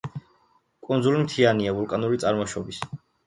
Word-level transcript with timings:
კუნძული 0.87 1.19
მთიანია, 1.25 1.75
ვულკანური 1.81 2.21
წარმოშობის. 2.27 2.81